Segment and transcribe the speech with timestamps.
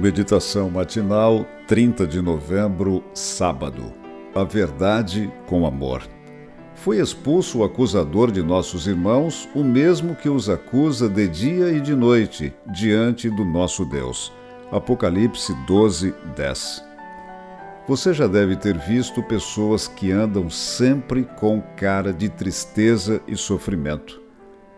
[0.00, 3.92] Meditação matinal, 30 de novembro, sábado.
[4.32, 6.06] A verdade com amor.
[6.76, 11.80] Foi expulso o acusador de nossos irmãos, o mesmo que os acusa de dia e
[11.80, 14.32] de noite, diante do nosso Deus.
[14.70, 16.84] Apocalipse 12, 10.
[17.88, 24.22] Você já deve ter visto pessoas que andam sempre com cara de tristeza e sofrimento.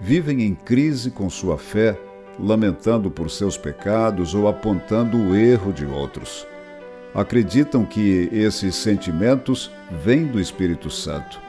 [0.00, 1.98] Vivem em crise com sua fé
[2.38, 6.46] lamentando por seus pecados ou apontando o erro de outros.
[7.14, 9.70] Acreditam que esses sentimentos
[10.02, 11.40] vêm do Espírito Santo.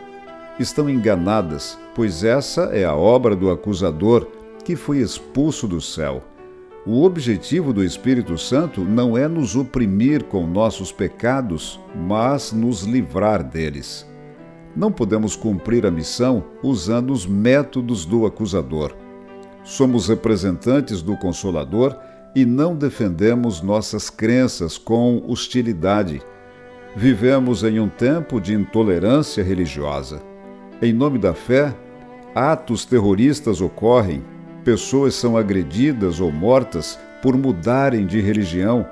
[0.60, 4.27] Estão enganadas, pois essa é a obra do acusador
[4.64, 6.24] que foi expulso do céu.
[6.86, 13.41] O objetivo do Espírito Santo não é nos oprimir com nossos pecados, mas nos livrar
[13.41, 14.05] deles.
[14.76, 19.02] Não podemos cumprir a missão usando os métodos do acusador.
[19.64, 21.96] Somos representantes do Consolador
[22.36, 26.22] e não defendemos nossas crenças com hostilidade.
[26.96, 30.22] Vivemos em um tempo de intolerância religiosa.
[30.82, 31.74] Em nome da fé,
[32.36, 34.24] atos terroristas ocorrem,
[34.66, 38.86] pessoas são agredidas ou mortas por mudarem de religião.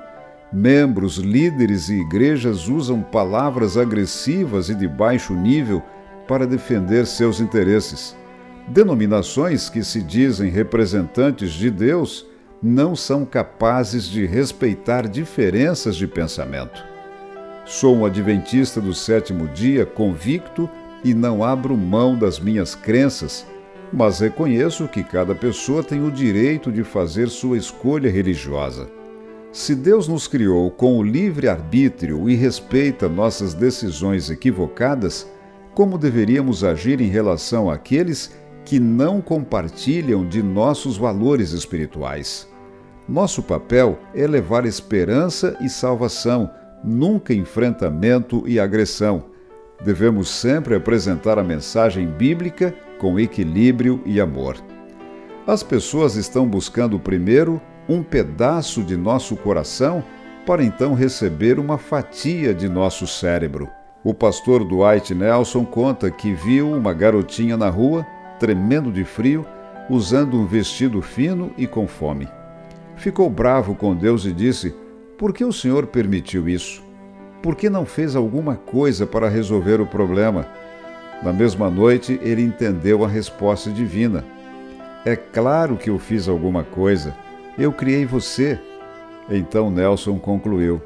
[0.50, 5.82] Membros, líderes e igrejas usam palavras agressivas e de baixo nível
[6.26, 8.16] para defender seus interesses.
[8.68, 12.26] Denominações que se dizem representantes de Deus
[12.62, 16.82] não são capazes de respeitar diferenças de pensamento.
[17.66, 20.70] Sou um adventista do sétimo dia convicto
[21.04, 23.44] e não abro mão das minhas crenças,
[23.92, 28.88] mas reconheço que cada pessoa tem o direito de fazer sua escolha religiosa.
[29.50, 35.28] Se Deus nos criou com o livre arbítrio e respeita nossas decisões equivocadas,
[35.74, 38.30] como deveríamos agir em relação àqueles
[38.64, 42.48] que não compartilham de nossos valores espirituais.
[43.08, 46.50] Nosso papel é levar esperança e salvação,
[46.84, 49.24] nunca enfrentamento e agressão.
[49.84, 54.56] Devemos sempre apresentar a mensagem bíblica com equilíbrio e amor.
[55.46, 60.04] As pessoas estão buscando primeiro um pedaço de nosso coração
[60.46, 63.68] para então receber uma fatia de nosso cérebro.
[64.04, 68.06] O pastor Dwight Nelson conta que viu uma garotinha na rua
[68.42, 69.46] tremendo de frio,
[69.88, 72.26] usando um vestido fino e com fome.
[72.96, 74.74] Ficou bravo com Deus e disse:
[75.16, 76.82] Por que o Senhor permitiu isso?
[77.40, 80.44] Por que não fez alguma coisa para resolver o problema?
[81.22, 84.24] Na mesma noite, ele entendeu a resposta divina.
[85.04, 87.14] É claro que eu fiz alguma coisa.
[87.56, 88.58] Eu criei você.
[89.30, 90.82] Então Nelson concluiu: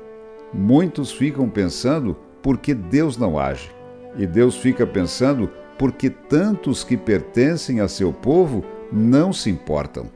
[0.53, 3.71] Muitos ficam pensando por que Deus não age.
[4.19, 10.07] E Deus fica pensando porque tantos que pertencem a seu povo não se importam.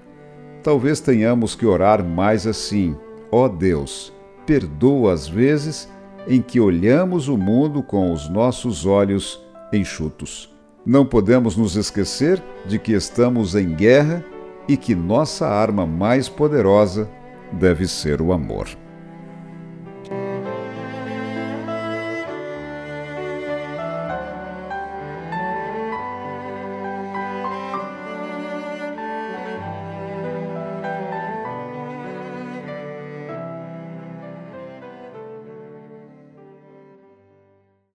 [0.62, 2.96] Talvez tenhamos que orar mais assim:
[3.30, 4.12] ó oh Deus,
[4.46, 5.88] perdoa as vezes
[6.26, 9.40] em que olhamos o mundo com os nossos olhos
[9.72, 10.54] enxutos.
[10.84, 14.24] Não podemos nos esquecer de que estamos em guerra
[14.68, 17.08] e que nossa arma mais poderosa
[17.52, 18.68] deve ser o amor.